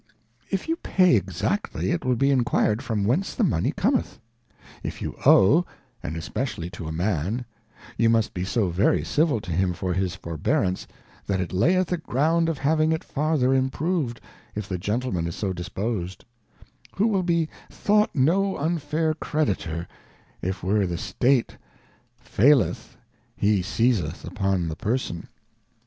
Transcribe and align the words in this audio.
If 0.49 0.67
you 0.67 0.77
pay 0.77 1.15
exactly, 1.15 1.91
it 1.91 2.01
wiU 2.01 2.17
be 2.17 2.31
enquired 2.31 2.81
from 2.81 3.05
whence 3.05 3.35
the 3.35 3.43
Money 3.43 3.71
cometh? 3.71 4.17
If 4.81 4.99
you 4.99 5.13
owe, 5.27 5.63
and 6.01 6.17
especially 6.17 6.71
to 6.71 6.87
a 6.87 6.91
Man, 6.91 7.45
you 7.99 8.09
must 8.09 8.33
be 8.33 8.43
so 8.43 8.69
very 8.69 9.03
Civil 9.03 9.39
to 9.41 9.51
him 9.51 9.73
for 9.73 9.93
his 9.93 10.15
forbearance, 10.15 10.87
that 11.27 11.39
it 11.39 11.53
layeth 11.53 11.91
a 11.91 11.97
ground 11.97 12.49
of 12.49 12.57
having 12.57 12.91
it 12.91 13.03
farther 13.03 13.53
improved,„Jl, 13.53 14.67
the 14.67 14.79
Gentleman 14.79 15.27
is 15.27 15.35
so 15.35 15.53
disposed; 15.53 16.25
who 16.95 17.05
will 17.05 17.21
be 17.21 17.47
thought 17.69 18.09
no 18.15 18.57
unfair 18.57 19.13
Creditor, 19.13 19.87
if 20.41 20.63
where 20.63 20.87
the 20.87 20.95
Estate 20.95 21.57
faileth 22.17 22.97
he 23.35 23.61
seizeth 23.61 24.25
upon 24.25 24.67
the 24.67 24.75
Person. 24.75 25.27